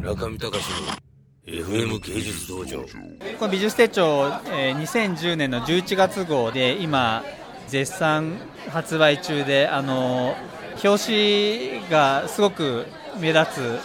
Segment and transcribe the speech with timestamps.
[0.00, 0.56] 村上隆の
[1.44, 2.80] FM 芸術道場。
[3.38, 7.22] この美術手帳、えー2010年の11月号で今
[7.68, 8.38] 絶賛
[8.70, 10.34] 発売中であの
[10.82, 12.86] 表紙がすごく
[13.20, 13.78] 目立つ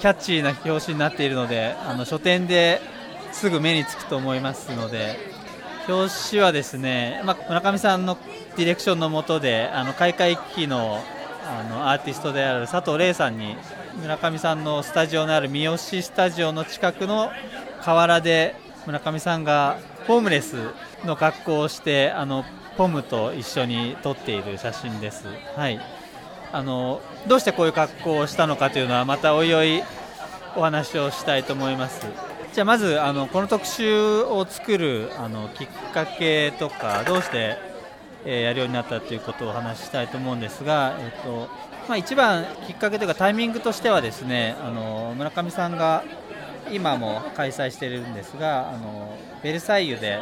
[0.00, 2.80] キャッチーな表紙になっているのであの書店で
[3.30, 5.16] すぐ目につくと思いますので
[5.88, 8.18] 表紙はですね、まあ、村上さんの
[8.56, 10.98] ディレクションのもとであの開会期の
[11.44, 13.56] あのアーティストである佐藤玲さんに
[14.00, 17.30] 村上さんのスタジオのある三好スタジオの近くの
[17.82, 18.54] 河原で
[18.86, 20.56] 村上さんがホームレス
[21.04, 22.44] の格好をしてあの
[22.76, 25.26] ポムと一緒に撮っている写真です。
[25.56, 25.80] はい
[26.52, 29.82] あのどうしてこういう格好をしたのかというのはまたおいおい
[30.54, 32.06] お話をしたいと思います
[32.52, 37.56] じゃあまずあのこの特集を作るあのきっかけとかどうして、
[38.24, 41.48] えーやるようになったということをお話ししたいと思うんですが、えっと
[41.88, 46.04] まあ、一番きっかけというかタイミングとしてはですねあの村上さんが
[46.70, 50.20] 今も開催しているんですがあのベルサイユで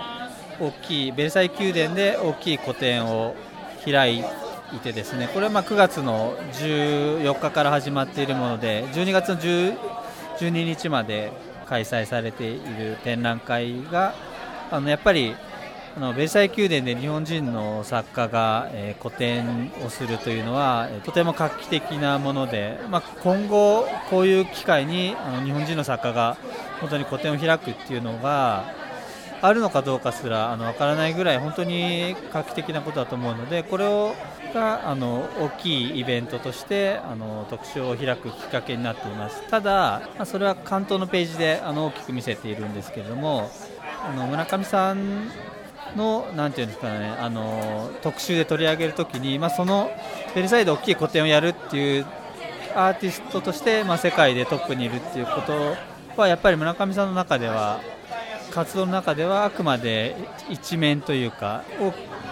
[0.58, 3.34] 大きいベルサイユ宮殿で大きい個展を
[3.84, 4.24] 開い
[4.82, 9.76] てですねこれはま9月の14日から始まっているもので12月の10
[10.38, 11.32] 12日まで
[11.66, 14.14] 開催されている展覧会が
[14.70, 15.36] あのやっぱり
[15.96, 26.36] あのベルサイユ宮殿で日本人の作家が、えー個展をするというのはえーとても画期的なもので、まあ、今後、こういう機会にあの日本人の作家が
[26.80, 28.74] 本当に個展を開くっていうのが
[29.42, 34.14] あるのかどうかすらあの分からないぐらい本当に画期的なことだと思うのでこれを
[34.52, 39.48] があの大きいイベントとしてあの特集を開くきっかけになっています。
[39.48, 43.50] ただ、まあそれは関東のページであの大きく見せているんですけれども
[44.04, 45.30] あの村上さん
[45.96, 49.90] のなんていうんですかねあの特集で取り上げるときに、まあ、その
[50.34, 52.06] ベルサイユで大きい個展をやるっていう
[52.74, 55.76] アーティストとして、まあ、世界でトップにいるっていうこと
[56.20, 57.80] はやっぱり村上さんの中では
[58.50, 60.16] 活動の中ではあくまで
[60.48, 61.64] 一面というか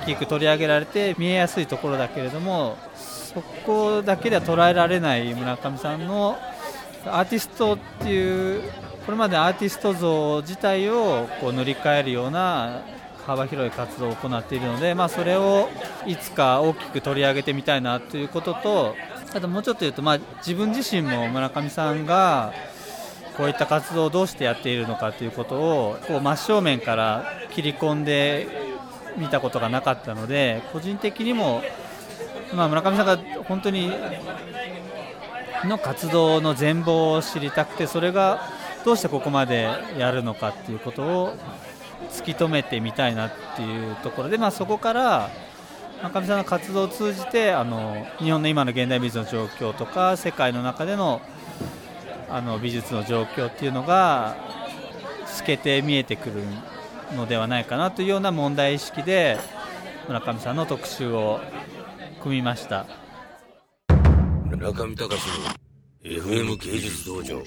[0.04, 6.36] 大きく取り上げられて見えやすいところだけれどもそこだけでは捉えられない村上さんの
[7.06, 8.62] アーティストっていう
[9.06, 12.82] これまでアーティスト像自体をこう塗り替えるような
[13.28, 15.68] 幅広い活動を行っているので、まあ、それを
[16.06, 18.96] いつか大きく取り上げてみたいなということと
[19.34, 22.54] あともうちょっと言うと、まあ、自分自身も村上さんが
[23.36, 28.48] こういった活動をどうしてやっているのかということをこう真正面から切り込んで
[29.18, 31.62] 見たことがなかったので個人的にも、
[32.54, 33.92] まあ、村上さんが本当に
[35.66, 38.48] の活動の全貌を知りたくてそれが
[38.86, 39.68] どうしてここまで
[39.98, 41.36] やるのかっていうことを
[42.10, 45.30] 突き止めてみたいなっていうところで、まあ、そこから
[46.02, 51.20] 中見さんの活動を通じてあの日本の今の現代美術の状況とか世界の中での
[52.30, 54.36] あの美術の状況っていうのが
[55.26, 56.42] 透けて見えてくる
[57.16, 59.38] のではないかなというような問題意識で
[60.06, 61.40] 村上さんの特集を
[62.22, 62.86] 組みました。
[64.50, 65.10] 村上隆の
[66.04, 67.42] FM 芸術道場